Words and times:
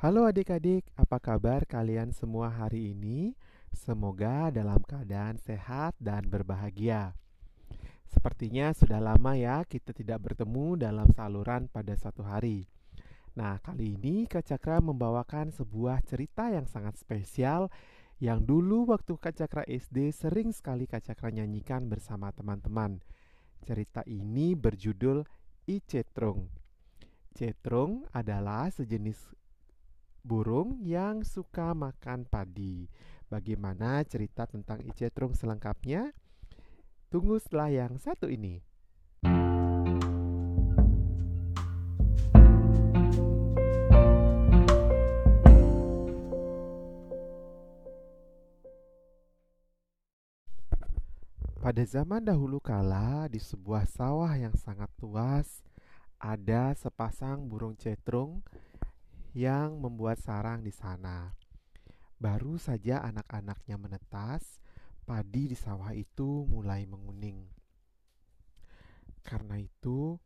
Halo 0.00 0.24
adik-adik, 0.24 0.88
apa 0.96 1.20
kabar 1.20 1.68
kalian 1.68 2.16
semua 2.16 2.48
hari 2.48 2.96
ini? 2.96 3.36
Semoga 3.68 4.48
dalam 4.48 4.80
keadaan 4.80 5.36
sehat 5.36 5.92
dan 6.00 6.24
berbahagia. 6.24 7.12
Sepertinya 8.08 8.72
sudah 8.72 8.96
lama 8.96 9.36
ya 9.36 9.60
kita 9.68 9.92
tidak 9.92 10.24
bertemu 10.24 10.80
dalam 10.80 11.04
saluran 11.12 11.68
pada 11.68 11.92
suatu 12.00 12.24
hari. 12.24 12.64
Nah, 13.36 13.60
kali 13.60 14.00
ini 14.00 14.24
Kak 14.24 14.48
Cakra 14.48 14.80
membawakan 14.80 15.52
sebuah 15.52 16.00
cerita 16.08 16.48
yang 16.48 16.64
sangat 16.64 16.96
spesial 16.96 17.68
yang 18.24 18.40
dulu 18.40 18.88
waktu 18.88 19.20
Kak 19.20 19.36
Cakra 19.36 19.68
SD 19.68 20.16
sering 20.16 20.56
sekali 20.56 20.88
Kak 20.88 21.12
Cakra 21.12 21.28
nyanyikan 21.28 21.92
bersama 21.92 22.32
teman-teman. 22.32 23.04
Cerita 23.68 24.00
ini 24.08 24.56
berjudul 24.56 25.28
I 25.68 25.76
Cetrung. 25.84 26.48
Cetrung 27.36 28.08
adalah 28.16 28.72
sejenis 28.72 29.39
burung 30.20 30.80
yang 30.84 31.24
suka 31.24 31.72
makan 31.72 32.28
padi. 32.28 32.86
Bagaimana 33.30 34.02
cerita 34.04 34.44
tentang 34.44 34.82
I 34.84 34.92
Cetrung 34.92 35.32
selengkapnya? 35.32 36.12
Tunggu 37.10 37.38
setelah 37.38 37.70
yang 37.70 37.98
satu 37.98 38.26
ini. 38.26 38.62
Pada 51.60 51.84
zaman 51.84 52.24
dahulu 52.24 52.58
kala, 52.58 53.28
di 53.30 53.38
sebuah 53.38 53.86
sawah 53.86 54.32
yang 54.34 54.56
sangat 54.58 54.90
luas, 54.98 55.60
ada 56.20 56.74
sepasang 56.76 57.46
burung 57.46 57.78
cetrung 57.78 58.44
yang 59.30 59.78
membuat 59.78 60.18
sarang 60.18 60.66
di 60.66 60.74
sana. 60.74 61.34
Baru 62.20 62.58
saja 62.60 63.00
anak-anaknya 63.06 63.80
menetas, 63.80 64.60
padi 65.06 65.48
di 65.48 65.56
sawah 65.56 65.94
itu 65.94 66.44
mulai 66.44 66.84
menguning. 66.84 67.48
Karena 69.24 69.56
itu, 69.56 70.18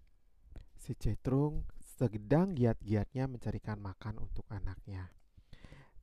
si 0.74 0.96
cetrung 0.96 1.68
sedang 1.78 2.56
giat-giatnya 2.56 3.30
mencarikan 3.30 3.78
makan 3.78 4.24
untuk 4.24 4.42
anaknya. 4.50 5.12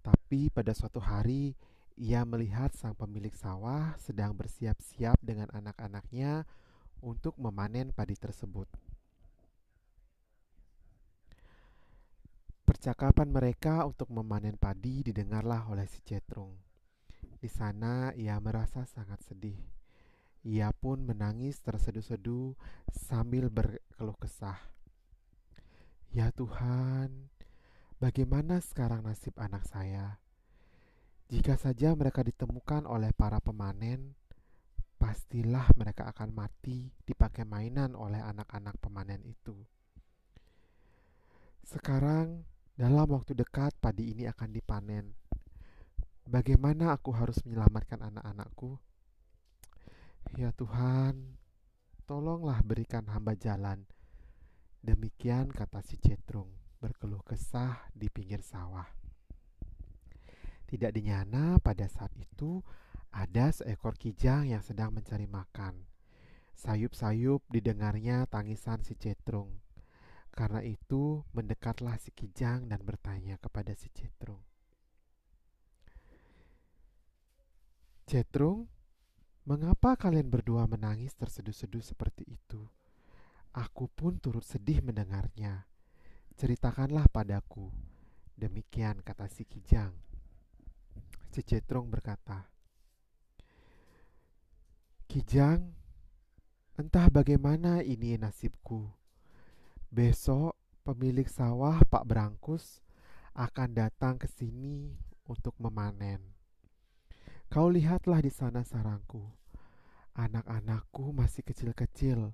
Tapi 0.02 0.48
pada 0.50 0.72
suatu 0.72 1.04
hari, 1.04 1.54
ia 2.00 2.24
melihat 2.24 2.72
sang 2.74 2.96
pemilik 2.96 3.34
sawah 3.36 3.94
sedang 4.00 4.34
bersiap-siap 4.34 5.20
dengan 5.22 5.52
anak-anaknya 5.52 6.48
untuk 7.04 7.36
memanen 7.36 7.92
padi 7.92 8.16
tersebut. 8.16 8.70
Percakapan 12.72 13.28
mereka 13.28 13.84
untuk 13.84 14.08
memanen 14.16 14.56
padi 14.56 15.04
didengarlah 15.04 15.68
oleh 15.68 15.84
si 15.92 16.00
Cetrung. 16.08 16.56
Di 17.36 17.52
sana 17.52 18.16
ia 18.16 18.40
merasa 18.40 18.88
sangat 18.88 19.20
sedih. 19.28 19.60
Ia 20.48 20.72
pun 20.72 21.04
menangis 21.04 21.60
terseduh-seduh 21.60 22.56
sambil 22.96 23.52
berkeluh 23.52 24.16
kesah. 24.16 24.56
Ya 26.16 26.32
Tuhan, 26.32 27.28
bagaimana 28.00 28.64
sekarang 28.64 29.04
nasib 29.04 29.36
anak 29.36 29.68
saya? 29.68 30.24
Jika 31.28 31.60
saja 31.60 31.92
mereka 31.92 32.24
ditemukan 32.24 32.88
oleh 32.88 33.12
para 33.12 33.44
pemanen, 33.44 34.16
pastilah 34.96 35.68
mereka 35.76 36.08
akan 36.08 36.32
mati 36.32 36.96
dipakai 37.04 37.44
mainan 37.44 38.00
oleh 38.00 38.24
anak-anak 38.24 38.80
pemanen 38.80 39.28
itu. 39.28 39.60
Sekarang, 41.68 42.48
dalam 42.82 43.14
waktu 43.14 43.38
dekat, 43.38 43.78
padi 43.78 44.10
ini 44.10 44.26
akan 44.26 44.58
dipanen. 44.58 45.14
Bagaimana 46.26 46.98
aku 46.98 47.14
harus 47.14 47.38
menyelamatkan 47.46 48.02
anak-anakku? 48.02 48.82
Ya 50.34 50.50
Tuhan, 50.58 51.38
tolonglah 52.09 52.58
berikan 52.66 53.06
hamba 53.14 53.38
jalan. 53.38 53.86
Demikian 54.81 55.53
kata 55.53 55.86
si 55.86 56.02
Cetrung 56.02 56.50
berkeluh 56.81 57.22
kesah 57.22 57.86
di 57.94 58.09
pinggir 58.09 58.42
sawah. 58.42 58.90
Tidak 60.66 60.90
dinyana 60.90 61.62
pada 61.62 61.86
saat 61.86 62.09
itu 62.18 62.66
ada 63.13 63.53
seekor 63.53 63.94
kijang 63.94 64.50
yang 64.50 64.66
sedang 64.66 64.90
mencari 64.90 65.30
makan. 65.30 65.86
Sayup-sayup 66.58 67.46
didengarnya 67.46 68.25
tangisan 68.25 68.81
si 68.81 68.98
Cetrung. 68.98 69.53
Karena 70.31 70.64
itu 70.64 71.28
mendekatlah 71.36 72.00
si 72.00 72.16
kijang 72.16 72.72
dan 72.72 72.80
bertanya 72.88 73.36
kepada 73.36 73.75
si 73.75 73.92
Cetrung. 73.92 74.40
Cetrung, 78.08 78.68
mengapa 79.47 79.96
kalian 80.00 80.31
berdua 80.31 80.68
menangis 80.68 81.16
terseduh-seduh 81.16 81.84
seperti 81.84 82.28
itu? 82.28 82.64
Aku 83.52 83.92
pun 83.92 84.19
turut 84.24 84.47
sedih 84.47 84.80
mendengarnya. 84.80 85.68
Ceritakanlah 86.40 87.12
padaku. 87.12 87.68
Demikian 88.40 89.03
kata 89.03 89.28
si 89.28 89.44
kijang. 89.44 89.92
Cecetrong 91.31 91.88
berkata, 91.88 92.48
Kijang, 95.12 95.75
entah 96.80 97.12
bagaimana 97.12 97.84
ini 97.84 98.16
nasibku. 98.16 99.00
Besok 99.91 100.56
pemilik 100.88 101.28
sawah 101.28 101.84
Pak 101.84 102.07
Brangkus 102.07 102.79
akan 103.35 103.75
datang 103.75 104.16
ke 104.16 104.24
sini 104.24 104.96
untuk 105.28 105.52
memanen. 105.59 106.31
Kau 107.52 107.68
lihatlah 107.68 108.24
di 108.24 108.31
sana 108.31 108.63
sarangku. 108.63 109.19
Anak-anakku 110.16 111.12
masih 111.12 111.44
kecil-kecil, 111.44 112.31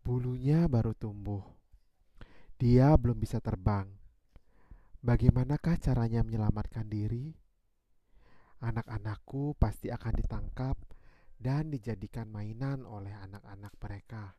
bulunya 0.00 0.64
baru 0.72 0.96
tumbuh. 0.96 1.44
Dia 2.56 2.96
belum 2.96 3.20
bisa 3.20 3.44
terbang. 3.44 3.92
Bagaimanakah 5.04 5.76
caranya 5.76 6.24
menyelamatkan 6.24 6.88
diri? 6.88 7.36
anak-anakku 8.64 9.52
pasti 9.60 9.92
akan 9.92 10.14
ditangkap 10.16 10.76
dan 11.36 11.68
dijadikan 11.68 12.32
mainan 12.32 12.88
oleh 12.88 13.12
anak-anak 13.12 13.76
mereka. 13.76 14.32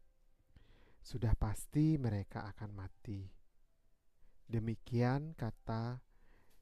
Sudah 1.07 1.31
pasti 1.40 1.95
mereka 1.95 2.44
akan 2.51 2.75
mati. 2.75 3.23
Demikian 4.44 5.31
kata 5.40 6.03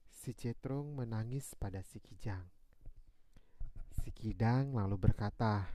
si 0.05 0.37
Cetrung 0.37 0.93
menangis 0.93 1.57
pada 1.57 1.81
si 1.81 1.97
Kijang. 1.97 2.45
Si 3.89 4.13
Kidang 4.13 4.77
lalu 4.77 5.01
berkata, 5.01 5.65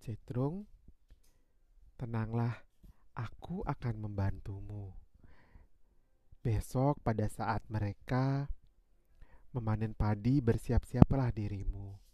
Cetrung, 0.00 0.64
tenanglah, 2.00 2.56
aku 3.12 3.60
akan 3.68 4.00
membantumu. 4.00 4.96
Besok 6.40 7.04
pada 7.04 7.28
saat 7.28 7.60
mereka 7.68 8.48
memanen 9.52 9.92
padi 9.92 10.40
bersiap-siaplah 10.40 11.36
dirimu. 11.36 12.05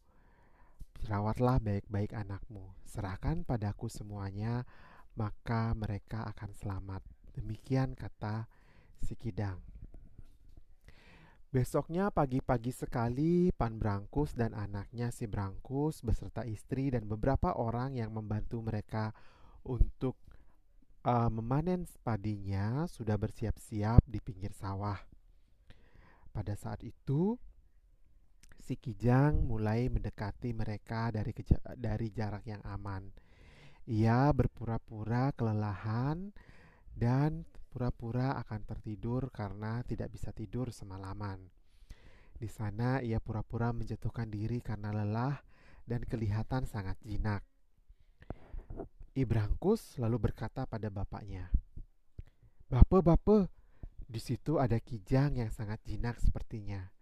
Rawatlah 1.02 1.58
baik-baik 1.58 2.14
anakmu. 2.14 2.78
Serahkan 2.86 3.42
padaku 3.42 3.90
semuanya, 3.90 4.62
maka 5.18 5.74
mereka 5.74 6.22
akan 6.30 6.54
selamat. 6.54 7.02
Demikian 7.34 7.98
kata 7.98 8.46
si 9.02 9.18
Kidang. 9.18 9.58
Besoknya 11.52 12.08
pagi-pagi 12.08 12.72
sekali 12.72 13.52
Pan 13.52 13.76
Brangkus 13.76 14.32
dan 14.32 14.56
anaknya 14.56 15.12
si 15.12 15.28
Brangkus 15.28 16.00
beserta 16.00 16.48
istri 16.48 16.88
dan 16.88 17.04
beberapa 17.04 17.52
orang 17.52 17.98
yang 17.98 18.08
membantu 18.14 18.64
mereka 18.64 19.12
untuk 19.66 20.16
uh, 21.04 21.28
memanen 21.28 21.84
padinya 22.00 22.88
sudah 22.88 23.20
bersiap-siap 23.20 24.00
di 24.06 24.16
pinggir 24.22 24.56
sawah. 24.56 24.96
Pada 26.32 26.56
saat 26.56 26.80
itu, 26.86 27.36
si 28.72 28.80
Kijang 28.80 29.44
mulai 29.44 29.92
mendekati 29.92 30.56
mereka 30.56 31.12
dari 31.12 31.36
dari 31.76 32.08
jarak 32.08 32.48
yang 32.48 32.64
aman. 32.64 33.04
Ia 33.84 34.32
berpura-pura 34.32 35.28
kelelahan 35.36 36.32
dan 36.96 37.44
pura-pura 37.68 38.40
akan 38.40 38.64
tertidur 38.64 39.28
karena 39.28 39.84
tidak 39.84 40.08
bisa 40.08 40.32
tidur 40.32 40.72
semalaman. 40.72 41.52
Di 42.32 42.48
sana 42.48 43.04
ia 43.04 43.20
pura-pura 43.20 43.76
menjatuhkan 43.76 44.32
diri 44.32 44.64
karena 44.64 44.88
lelah 44.88 45.36
dan 45.84 46.08
kelihatan 46.08 46.64
sangat 46.64 46.96
jinak. 47.04 47.44
Ibrangkus 49.12 50.00
lalu 50.00 50.32
berkata 50.32 50.64
pada 50.64 50.88
bapaknya, 50.88 51.52
Bapak, 52.72 53.04
bapak, 53.04 53.52
di 54.08 54.16
situ 54.16 54.56
ada 54.56 54.80
kijang 54.80 55.36
yang 55.36 55.52
sangat 55.52 55.84
jinak 55.84 56.16
sepertinya. 56.24 57.01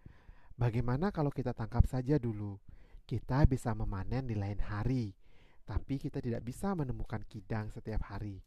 Bagaimana 0.60 1.08
kalau 1.08 1.32
kita 1.32 1.56
tangkap 1.56 1.88
saja 1.88 2.20
dulu? 2.20 2.60
Kita 3.08 3.48
bisa 3.48 3.72
memanen 3.72 4.28
di 4.28 4.36
lain 4.36 4.60
hari, 4.60 5.16
tapi 5.64 5.96
kita 5.96 6.20
tidak 6.20 6.44
bisa 6.44 6.76
menemukan 6.76 7.24
kidang 7.24 7.72
setiap 7.72 8.12
hari. 8.12 8.44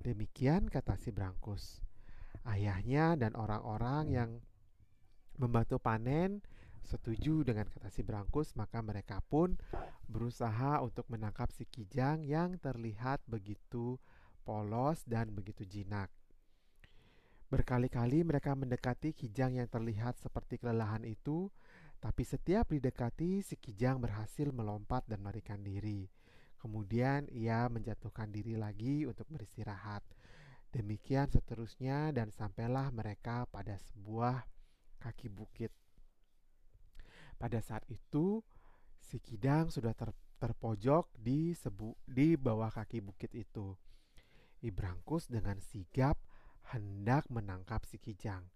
Demikian 0.00 0.72
kata 0.72 0.96
si 0.96 1.12
Brankus. 1.12 1.84
Ayahnya 2.48 3.20
dan 3.20 3.36
orang-orang 3.36 4.04
yang 4.08 4.30
membantu 5.36 5.76
panen 5.76 6.40
setuju 6.80 7.44
dengan 7.44 7.68
kata 7.68 7.92
si 7.92 8.00
Brankus, 8.00 8.56
maka 8.56 8.80
mereka 8.80 9.20
pun 9.20 9.60
berusaha 10.08 10.80
untuk 10.80 11.04
menangkap 11.12 11.52
si 11.52 11.68
Kijang 11.68 12.24
yang 12.24 12.56
terlihat 12.56 13.20
begitu 13.28 14.00
polos 14.48 15.04
dan 15.04 15.36
begitu 15.36 15.68
jinak. 15.68 16.08
Berkali-kali 17.46 18.26
mereka 18.26 18.58
mendekati 18.58 19.14
Kijang 19.14 19.54
yang 19.54 19.70
terlihat 19.70 20.18
seperti 20.18 20.58
kelelahan 20.58 21.06
itu, 21.06 21.46
tapi 22.02 22.26
setiap 22.26 22.74
didekati, 22.74 23.38
si 23.38 23.54
Kijang 23.54 24.02
berhasil 24.02 24.50
melompat 24.50 25.06
dan 25.06 25.22
melarikan 25.22 25.62
diri. 25.62 26.10
Kemudian 26.58 27.30
ia 27.30 27.70
menjatuhkan 27.70 28.34
diri 28.34 28.58
lagi 28.58 29.06
untuk 29.06 29.30
beristirahat. 29.30 30.02
Demikian 30.74 31.30
seterusnya 31.30 32.10
dan 32.10 32.34
sampailah 32.34 32.90
mereka 32.90 33.46
pada 33.46 33.78
sebuah 33.78 34.42
kaki 34.98 35.30
bukit. 35.30 35.70
Pada 37.38 37.62
saat 37.62 37.86
itu, 37.86 38.42
si 38.98 39.22
Kidang 39.22 39.70
sudah 39.70 39.94
ter, 39.94 40.10
terpojok 40.42 41.14
di 41.14 41.54
sebu, 41.54 41.94
di 42.10 42.34
bawah 42.34 42.74
kaki 42.74 43.06
bukit 43.06 43.30
itu. 43.38 43.78
Ibrangkus 44.66 45.30
dengan 45.30 45.62
sigap 45.62 46.18
hendak 46.74 47.28
menangkap 47.30 47.86
si 47.86 48.00
Kijang. 48.00 48.46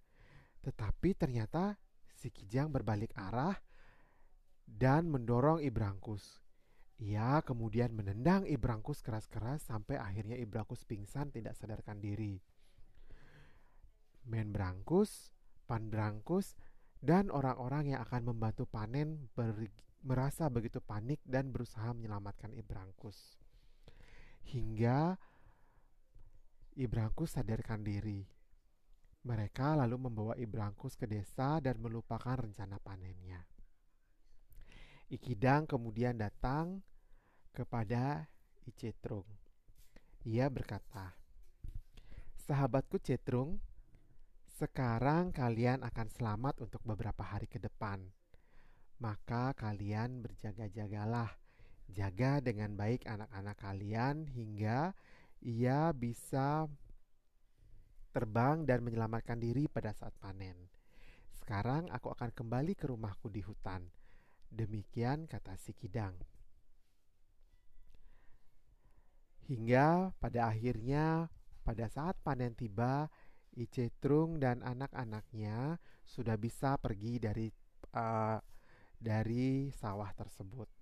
Tetapi 0.60 1.14
ternyata 1.14 1.78
si 2.14 2.28
Kijang 2.28 2.74
berbalik 2.74 3.14
arah 3.16 3.56
dan 4.66 5.10
mendorong 5.10 5.62
Ibrangkus. 5.62 6.38
Ia 7.00 7.40
kemudian 7.40 7.96
menendang 7.96 8.44
Ibrangkus 8.44 9.00
keras-keras 9.00 9.64
sampai 9.64 9.96
akhirnya 9.96 10.36
Ibrangkus 10.36 10.84
pingsan 10.84 11.32
tidak 11.32 11.56
sadarkan 11.56 11.96
diri. 11.96 12.36
Men 14.28 14.52
Brangkus, 14.52 15.32
Pan 15.64 15.88
Brangkus, 15.88 16.60
dan 17.00 17.32
orang-orang 17.32 17.96
yang 17.96 18.04
akan 18.04 18.28
membantu 18.28 18.68
panen 18.68 19.32
merasa 20.04 20.52
begitu 20.52 20.84
panik 20.84 21.24
dan 21.24 21.48
berusaha 21.48 21.88
menyelamatkan 21.96 22.52
Ibrangkus. 22.52 23.40
Hingga 24.44 25.16
Ibrangkus 26.80 27.36
sadarkan 27.36 27.84
diri. 27.84 28.24
Mereka 29.28 29.76
lalu 29.76 30.08
membawa 30.08 30.32
Ibrangkus 30.40 30.96
ke 30.96 31.04
desa 31.04 31.60
dan 31.60 31.76
melupakan 31.76 32.40
rencana 32.40 32.80
panennya. 32.80 33.44
Ikidang 35.12 35.68
kemudian 35.68 36.16
datang 36.16 36.80
kepada 37.52 38.32
Icetrung. 38.64 39.28
Ia 40.24 40.48
berkata, 40.48 41.12
"Sahabatku 42.48 42.96
Cetrung, 42.96 43.60
sekarang 44.56 45.36
kalian 45.36 45.84
akan 45.84 46.08
selamat 46.08 46.64
untuk 46.64 46.80
beberapa 46.88 47.20
hari 47.20 47.44
ke 47.44 47.60
depan. 47.60 48.08
Maka 49.04 49.52
kalian 49.52 50.24
berjaga-jagalah, 50.24 51.28
jaga 51.92 52.40
dengan 52.40 52.72
baik 52.72 53.04
anak-anak 53.04 53.56
kalian 53.60 54.32
hingga 54.32 54.96
ia 55.40 55.92
bisa 55.96 56.68
terbang 58.12 58.66
dan 58.68 58.84
menyelamatkan 58.84 59.40
diri 59.40 59.66
pada 59.66 59.92
saat 59.96 60.12
panen. 60.20 60.56
Sekarang 61.36 61.88
aku 61.88 62.12
akan 62.12 62.30
kembali 62.32 62.76
ke 62.76 62.88
rumahku 62.88 63.28
di 63.32 63.40
hutan." 63.44 63.88
Demikian 64.50 65.30
kata 65.30 65.54
si 65.54 65.70
Kidang. 65.70 66.18
Hingga 69.46 70.14
pada 70.18 70.50
akhirnya, 70.50 71.30
pada 71.62 71.86
saat 71.86 72.18
panen 72.22 72.58
tiba, 72.58 73.06
Icetrung 73.54 74.38
dan 74.38 74.62
anak-anaknya 74.62 75.78
sudah 76.06 76.38
bisa 76.38 76.78
pergi 76.78 77.18
dari 77.18 77.46
uh, 77.94 78.38
dari 78.94 79.74
sawah 79.74 80.10
tersebut. 80.14 80.79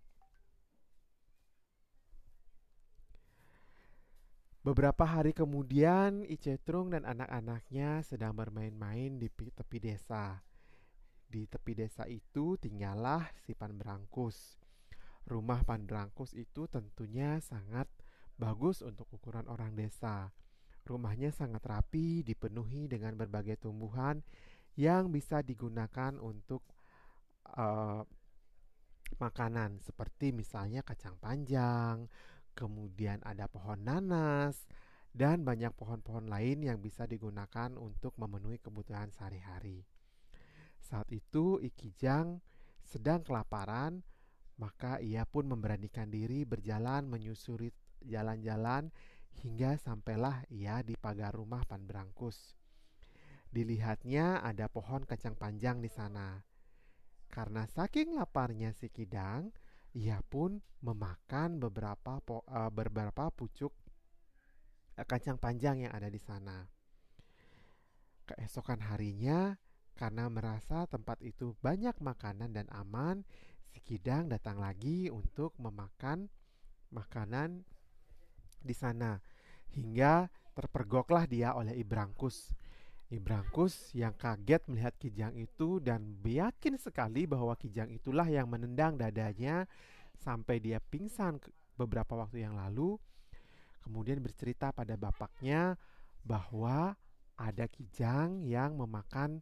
Beberapa 4.59 5.07
hari 5.07 5.31
kemudian, 5.31 6.27
Icetrung 6.27 6.91
dan 6.91 7.07
anak-anaknya 7.07 8.03
sedang 8.03 8.35
bermain-main 8.35 9.15
di 9.23 9.31
tepi 9.31 9.79
desa. 9.79 10.43
Di 11.31 11.47
tepi 11.47 11.79
desa 11.79 12.11
itu 12.11 12.59
tinggallah 12.59 13.23
si 13.39 13.55
Panbrangkus. 13.55 14.59
Rumah 15.31 15.63
Panbrangkus 15.63 16.35
itu 16.35 16.67
tentunya 16.67 17.39
sangat 17.39 17.87
bagus 18.35 18.83
untuk 18.83 19.07
ukuran 19.15 19.47
orang 19.47 19.79
desa. 19.79 20.35
Rumahnya 20.83 21.31
sangat 21.31 21.63
rapi, 21.63 22.27
dipenuhi 22.27 22.91
dengan 22.91 23.15
berbagai 23.15 23.63
tumbuhan 23.63 24.25
yang 24.75 25.15
bisa 25.15 25.39
digunakan 25.45 26.19
untuk 26.19 26.67
uh, 27.55 28.03
makanan, 29.23 29.85
seperti 29.85 30.33
misalnya 30.33 30.81
kacang 30.81 31.17
panjang, 31.21 32.09
kemudian 32.59 33.23
ada 33.23 33.47
pohon 33.47 33.87
nanas, 33.87 34.67
dan 35.15 35.47
banyak 35.47 35.71
pohon-pohon 35.79 36.27
lain 36.27 36.67
yang 36.67 36.83
bisa 36.83 37.07
digunakan 37.07 37.71
untuk 37.79 38.19
memenuhi 38.19 38.59
kebutuhan 38.59 39.15
sehari-hari. 39.15 39.87
Saat 40.83 41.15
itu, 41.15 41.63
Ikijang 41.63 42.43
sedang 42.83 43.23
kelaparan, 43.23 44.03
maka 44.59 44.99
ia 44.99 45.23
pun 45.23 45.47
memberanikan 45.47 46.11
diri 46.11 46.43
berjalan 46.43 47.07
menyusuri 47.07 47.71
jalan-jalan 48.03 48.91
hingga 49.39 49.79
sampailah 49.79 50.43
ia 50.51 50.83
di 50.83 50.99
pagar 50.99 51.31
rumah 51.31 51.63
Pan 51.63 51.87
Brangkus. 51.87 52.59
Dilihatnya 53.55 54.43
ada 54.43 54.67
pohon 54.67 55.07
kacang 55.07 55.39
panjang 55.39 55.79
di 55.79 55.89
sana. 55.89 56.43
Karena 57.31 57.65
saking 57.71 58.19
laparnya 58.19 58.75
si 58.75 58.91
Kidang, 58.91 59.55
ia 59.97 60.21
pun 60.27 60.61
memakan 60.85 61.63
beberapa 61.63 62.21
po, 62.21 62.45
uh, 62.49 62.69
beberapa 62.69 63.33
pucuk 63.33 63.73
uh, 64.99 65.07
kacang 65.09 65.41
panjang 65.41 65.89
yang 65.89 65.93
ada 65.95 66.13
di 66.13 66.21
sana. 66.21 66.69
Keesokan 68.29 68.85
harinya, 68.85 69.57
karena 69.99 70.31
merasa 70.31 70.87
tempat 70.87 71.19
itu 71.25 71.59
banyak 71.59 71.97
makanan 71.99 72.55
dan 72.55 72.69
aman, 72.71 73.27
si 73.67 73.83
Kidang 73.83 74.31
datang 74.31 74.63
lagi 74.63 75.11
untuk 75.11 75.57
memakan 75.59 76.31
makanan 76.95 77.67
di 78.63 78.75
sana 78.77 79.19
hingga 79.75 80.29
terpergoklah 80.55 81.27
dia 81.27 81.55
oleh 81.57 81.77
Ibrangkus. 81.77 82.53
Ibrangkus 83.09 83.97
yang 83.97 84.13
kaget 84.13 84.69
melihat 84.69 84.93
Kijang 85.01 85.33
itu 85.41 85.81
dan 85.81 86.21
yakin 86.21 86.77
sekali 86.77 87.25
bahwa 87.25 87.57
Kijang 87.57 87.89
itulah 87.89 88.29
yang 88.29 88.53
menendang 88.53 89.01
dadanya 89.01 89.65
sampai 90.21 90.61
dia 90.61 90.77
pingsan 90.77 91.41
beberapa 91.81 92.13
waktu 92.21 92.45
yang 92.45 92.53
lalu. 92.53 93.01
Kemudian 93.81 94.21
bercerita 94.21 94.77
pada 94.77 94.93
bapaknya 95.01 95.81
bahwa 96.21 97.01
ada 97.41 97.65
Kijang 97.65 98.45
yang 98.45 98.77
memakan 98.77 99.41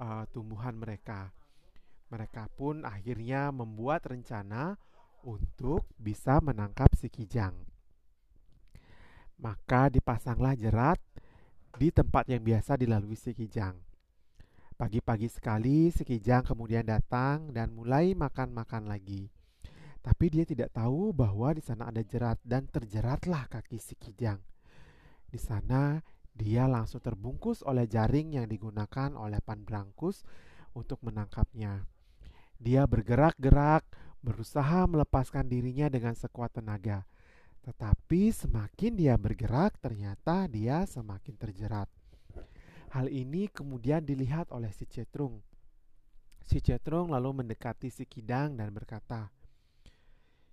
uh, 0.00 0.24
tumbuhan 0.32 0.72
mereka. 0.72 1.36
Mereka 2.08 2.48
pun 2.56 2.88
akhirnya 2.88 3.52
membuat 3.52 4.08
rencana 4.08 4.80
untuk 5.20 5.84
bisa 6.00 6.40
menangkap 6.40 6.88
si 6.96 7.12
Kijang. 7.12 7.52
Maka 9.36 9.92
dipasanglah 9.92 10.56
jerat 10.56 10.96
di 11.76 11.88
tempat 11.88 12.28
yang 12.28 12.44
biasa 12.44 12.76
dilalui 12.76 13.16
si 13.16 13.32
Kijang. 13.32 13.76
Pagi-pagi 14.76 15.30
sekali 15.30 15.88
si 15.94 16.02
Kijang 16.02 16.44
kemudian 16.44 16.84
datang 16.84 17.52
dan 17.54 17.72
mulai 17.72 18.12
makan-makan 18.12 18.90
lagi. 18.90 19.30
Tapi 20.02 20.26
dia 20.34 20.42
tidak 20.42 20.74
tahu 20.74 21.14
bahwa 21.14 21.54
di 21.54 21.62
sana 21.62 21.86
ada 21.88 22.02
jerat 22.02 22.36
dan 22.42 22.66
terjeratlah 22.66 23.46
kaki 23.46 23.78
si 23.78 23.94
Kijang. 23.94 24.42
Di 25.30 25.38
sana 25.38 26.02
dia 26.34 26.66
langsung 26.66 26.98
terbungkus 26.98 27.62
oleh 27.62 27.86
jaring 27.86 28.40
yang 28.40 28.50
digunakan 28.50 29.14
oleh 29.14 29.38
Pan 29.44 29.62
Brangkus 29.62 30.26
untuk 30.74 30.98
menangkapnya. 31.04 31.86
Dia 32.58 32.88
bergerak-gerak, 32.88 33.84
berusaha 34.24 34.88
melepaskan 34.88 35.46
dirinya 35.46 35.86
dengan 35.92 36.16
sekuat 36.16 36.58
tenaga. 36.58 37.06
Tetapi 37.62 38.34
semakin 38.34 38.92
dia 38.98 39.14
bergerak, 39.14 39.78
ternyata 39.78 40.50
dia 40.50 40.82
semakin 40.82 41.34
terjerat. 41.38 41.86
Hal 42.90 43.08
ini 43.08 43.46
kemudian 43.48 44.02
dilihat 44.02 44.50
oleh 44.50 44.68
si 44.74 44.84
Cetrung. 44.84 45.40
Si 46.42 46.58
Cetrung 46.58 47.14
lalu 47.14 47.42
mendekati 47.42 47.88
si 47.88 48.02
Kidang 48.04 48.58
dan 48.58 48.74
berkata, 48.74 49.30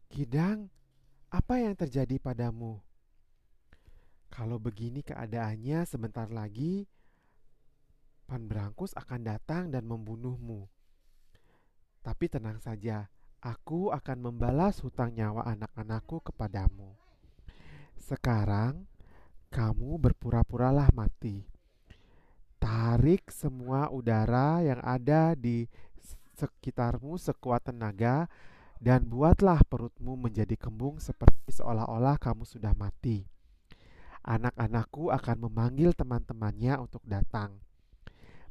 "Kidang, 0.07 0.69
apa 1.33 1.57
yang 1.57 1.73
terjadi 1.73 2.21
padamu? 2.21 2.77
Kalau 4.29 4.61
begini 4.61 5.01
keadaannya 5.01 5.89
sebentar 5.89 6.29
lagi 6.29 6.85
Pan 8.29 8.45
Brangkus 8.45 8.93
akan 8.93 9.25
datang 9.25 9.73
dan 9.73 9.89
membunuhmu. 9.89 10.69
Tapi 12.05 12.29
tenang 12.29 12.61
saja, 12.61 13.09
aku 13.41 13.89
akan 13.89 14.29
membalas 14.29 14.85
hutang 14.85 15.17
nyawa 15.17 15.49
anak-anakku 15.49 16.21
kepadamu. 16.21 16.98
Sekarang, 17.99 18.87
kamu 19.51 19.99
berpura-puralah 19.99 20.87
mati. 20.95 21.43
Tarik 22.55 23.27
semua 23.27 23.91
udara 23.91 24.63
yang 24.63 24.79
ada 24.79 25.35
di 25.35 25.67
sekitarmu 26.39 27.19
sekuat 27.19 27.67
tenaga 27.67 28.31
dan 28.79 29.03
buatlah 29.03 29.59
perutmu 29.67 30.15
menjadi 30.15 30.55
kembung 30.55 31.03
seperti 31.03 31.59
seolah-olah 31.59 32.15
kamu 32.15 32.47
sudah 32.47 32.71
mati. 32.79 33.27
Anak-anakku 34.23 35.11
akan 35.11 35.37
memanggil 35.51 35.91
teman-temannya 35.91 36.79
untuk 36.79 37.03
datang. 37.03 37.59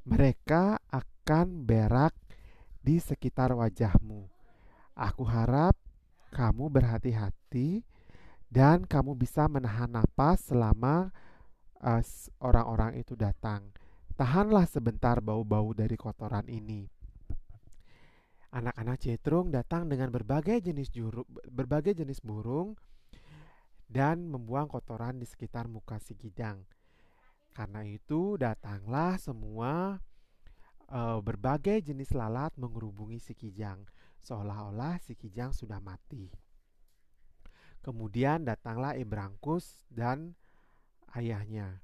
Mereka 0.04 0.76
akan 0.92 1.64
berak 1.64 2.12
di 2.84 3.00
sekitar 3.00 3.56
wajahmu. 3.56 4.28
Aku 4.96 5.24
harap 5.24 5.76
kamu 6.32 6.68
berhati-hati 6.68 7.84
dan 8.48 8.88
kamu 8.88 9.12
bisa 9.12 9.44
menahan 9.46 9.92
napas 9.92 10.48
selama 10.48 11.12
uh, 11.84 12.02
orang-orang 12.40 12.96
itu 12.96 13.12
datang. 13.12 13.72
Tahanlah 14.18 14.66
sebentar 14.66 15.22
bau-bau 15.22 15.70
dari 15.76 15.94
kotoran 15.94 16.48
ini. 16.50 16.88
Anak-anak 18.48 18.98
cetrung 18.98 19.52
datang 19.52 19.86
dengan 19.86 20.08
berbagai 20.08 20.64
jenis 20.64 20.88
juru, 20.88 21.22
berbagai 21.52 22.00
jenis 22.00 22.24
burung 22.24 22.74
dan 23.84 24.24
membuang 24.24 24.66
kotoran 24.66 25.20
di 25.20 25.28
sekitar 25.28 25.68
muka 25.68 26.00
si 26.00 26.16
Kijang. 26.16 26.64
Karena 27.52 27.84
itu 27.84 28.40
datanglah 28.40 29.20
semua 29.20 30.00
uh, 30.88 31.18
berbagai 31.20 31.92
jenis 31.92 32.16
lalat 32.16 32.56
mengerubungi 32.56 33.20
si 33.20 33.36
Kijang, 33.36 33.84
seolah-olah 34.24 34.96
si 35.04 35.12
Kijang 35.14 35.52
sudah 35.52 35.78
mati. 35.78 36.47
Kemudian 37.82 38.44
datanglah 38.44 38.98
Ibrangkus 38.98 39.86
dan 39.88 40.34
ayahnya. 41.14 41.80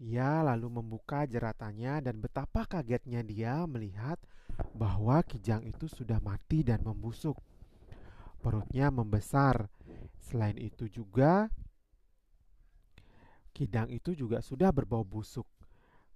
Ia 0.00 0.40
lalu 0.40 0.80
membuka 0.80 1.28
jeratannya 1.28 2.00
dan 2.00 2.24
betapa 2.24 2.64
kagetnya 2.64 3.20
dia 3.20 3.68
melihat 3.68 4.16
bahwa 4.72 5.20
kijang 5.20 5.60
itu 5.68 5.92
sudah 5.92 6.16
mati 6.24 6.64
dan 6.64 6.80
membusuk. 6.80 7.36
Perutnya 8.40 8.88
membesar. 8.88 9.68
Selain 10.16 10.56
itu 10.56 10.88
juga 10.88 11.52
kidang 13.52 13.92
itu 13.92 14.16
juga 14.16 14.40
sudah 14.40 14.72
berbau 14.72 15.04
busuk. 15.04 15.44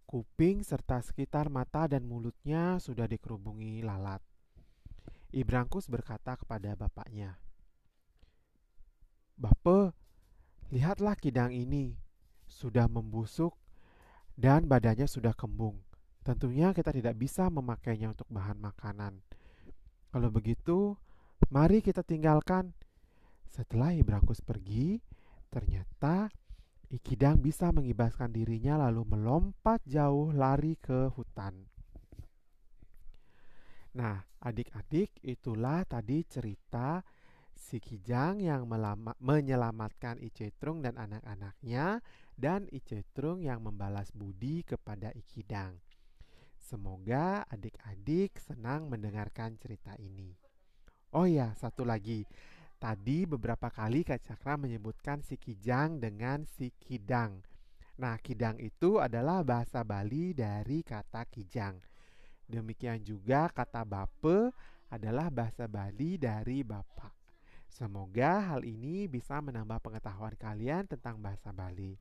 Kuping 0.09 0.65
serta 0.65 1.05
sekitar 1.05 1.53
mata 1.53 1.85
dan 1.85 2.09
mulutnya 2.09 2.81
sudah 2.81 3.05
dikerubungi 3.05 3.85
lalat. 3.85 4.25
Ibrangkus 5.35 5.91
berkata 5.91 6.39
kepada 6.39 6.79
bapaknya, 6.79 7.37
Bapak, 9.35 9.95
lihatlah 10.71 11.19
kidang 11.19 11.51
ini, 11.51 11.99
sudah 12.47 12.87
membusuk 12.87 13.55
dan 14.39 14.67
badannya 14.71 15.11
sudah 15.11 15.35
kembung. 15.35 15.83
Tentunya 16.25 16.73
kita 16.73 16.95
tidak 16.95 17.19
bisa 17.21 17.51
memakainya 17.53 18.15
untuk 18.15 18.27
bahan 18.33 18.57
makanan. 18.57 19.21
Kalau 20.15 20.31
begitu, 20.31 20.97
mari 21.53 21.85
kita 21.85 22.01
tinggalkan. 22.01 22.73
Setelah 23.51 23.95
Ibrahim 23.95 24.25
pergi, 24.43 24.99
ternyata 25.53 26.33
Ikidang 26.95 27.43
bisa 27.43 27.75
mengibaskan 27.75 28.31
dirinya 28.31 28.87
lalu 28.87 29.03
melompat 29.19 29.83
jauh 29.83 30.31
lari 30.31 30.79
ke 30.79 31.11
hutan. 31.11 31.67
Nah, 33.99 34.23
adik-adik, 34.39 35.19
itulah 35.27 35.83
tadi 35.91 36.23
cerita 36.23 37.03
si 37.55 37.79
Kijang 37.79 38.43
yang 38.43 38.67
menyelamatkan 39.19 40.21
Icetrung 40.21 40.85
dan 40.85 40.99
anak-anaknya 40.99 42.03
dan 42.35 42.67
Icetrung 42.71 43.43
yang 43.43 43.63
membalas 43.63 44.11
budi 44.11 44.67
kepada 44.67 45.15
Ikidang. 45.15 45.79
Semoga 46.59 47.45
adik-adik 47.53 48.41
senang 48.41 48.89
mendengarkan 48.89 49.55
cerita 49.61 49.95
ini. 50.01 50.33
Oh 51.15 51.29
ya, 51.29 51.55
satu 51.55 51.87
lagi. 51.87 52.27
Tadi 52.81 53.25
beberapa 53.25 53.71
kali 53.71 54.05
Kak 54.05 54.21
Cakra 54.27 54.59
menyebutkan 54.59 55.23
si 55.23 55.41
Kijang 55.41 56.03
dengan 56.03 56.45
si 56.45 56.75
Kidang. 56.77 57.41
Nah, 57.97 58.19
Kidang 58.19 58.59
itu 58.59 58.99
adalah 58.99 59.47
bahasa 59.47 59.87
Bali 59.87 60.35
dari 60.35 60.83
kata 60.83 61.25
Kijang. 61.31 61.79
Demikian 62.45 63.01
juga 63.01 63.49
kata 63.49 63.87
Bape 63.89 64.53
adalah 64.93 65.33
bahasa 65.33 65.65
Bali 65.65 66.21
dari 66.21 66.61
Bapak. 66.61 67.24
Semoga 67.75 68.55
hal 68.55 68.63
ini 68.63 69.11
bisa 69.11 69.43
menambah 69.43 69.83
pengetahuan 69.83 70.39
kalian 70.39 70.87
tentang 70.87 71.19
bahasa 71.19 71.51
Bali. 71.51 71.99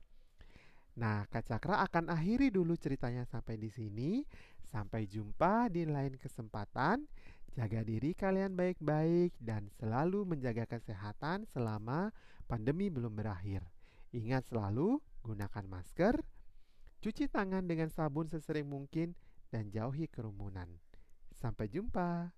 Nah, 0.94 1.26
Kak 1.26 1.50
Cakra 1.50 1.82
akan 1.82 2.14
akhiri 2.14 2.54
dulu 2.54 2.78
ceritanya 2.78 3.26
sampai 3.26 3.58
di 3.58 3.66
sini. 3.74 4.22
Sampai 4.70 5.10
jumpa 5.10 5.66
di 5.74 5.82
lain 5.82 6.14
kesempatan. 6.14 7.10
Jaga 7.58 7.82
diri 7.82 8.14
kalian 8.14 8.54
baik-baik 8.54 9.34
dan 9.42 9.66
selalu 9.74 10.22
menjaga 10.22 10.62
kesehatan 10.70 11.42
selama 11.50 12.14
pandemi 12.46 12.86
belum 12.86 13.18
berakhir. 13.18 13.66
Ingat 14.14 14.54
selalu 14.54 15.02
gunakan 15.26 15.66
masker, 15.66 16.22
cuci 17.02 17.26
tangan 17.26 17.66
dengan 17.66 17.90
sabun 17.90 18.30
sesering 18.30 18.70
mungkin, 18.70 19.18
dan 19.50 19.74
jauhi 19.74 20.06
kerumunan. 20.06 20.70
Sampai 21.34 21.66
jumpa. 21.66 22.30